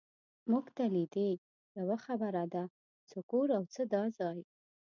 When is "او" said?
3.57-3.63